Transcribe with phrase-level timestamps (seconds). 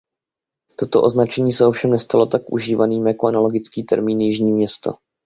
[0.75, 4.91] Toto označení se ovšem nestalo tak užívaným jako analogický termín Jižní Město.